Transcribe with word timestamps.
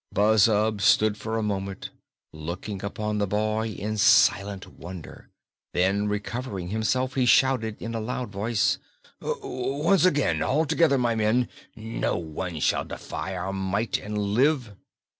Buzzub 0.11 0.81
stood 0.81 1.15
for 1.15 1.37
a 1.37 1.43
moment 1.43 1.91
looking 2.33 2.83
upon 2.83 3.19
the 3.19 3.27
boy 3.27 3.67
in 3.67 3.97
silent 3.97 4.65
wonder. 4.65 5.29
Then, 5.75 6.07
recovering 6.07 6.69
himself, 6.69 7.13
he 7.13 7.27
shouted 7.27 7.79
in 7.79 7.93
a 7.93 7.99
loud 8.01 8.31
voice: 8.31 8.79
"Once 9.21 10.03
again! 10.05 10.41
All 10.41 10.65
together, 10.65 10.97
my 10.97 11.13
men. 11.13 11.49
No 11.75 12.17
one 12.17 12.59
shall 12.61 12.79
ever 12.81 12.87
defy 12.89 13.35
our 13.35 13.53
might 13.53 13.99
and 13.99 14.17
live!" 14.17 14.73